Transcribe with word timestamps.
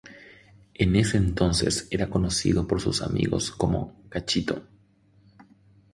En 0.73 0.95
ese 0.95 1.17
entonces 1.17 1.87
era 1.91 2.09
conocido 2.09 2.65
por 2.65 2.81
sus 2.81 3.03
amigos 3.03 3.51
como 3.51 4.01
"Cachito". 4.09 4.63